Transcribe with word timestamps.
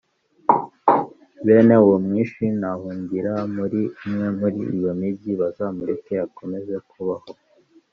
bene 1.45 1.75
uwo 1.85 1.95
mwishi 2.05 2.45
nahungira 2.59 3.33
muri 3.55 3.81
umwe 4.03 4.27
muri 4.39 4.59
iyo 4.75 4.91
migi, 4.99 5.31
bazamureke 5.41 6.13
akomeze 6.27 6.73
kubaho. 6.89 7.27